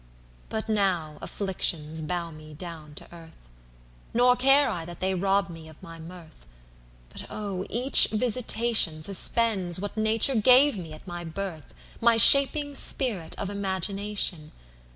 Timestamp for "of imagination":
13.37-14.53